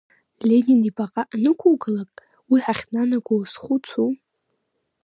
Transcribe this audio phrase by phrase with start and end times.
[0.47, 2.11] Ленин ибаҟа анықәугалак,
[2.49, 4.09] уи ҳахьнанаго уазхәыцу?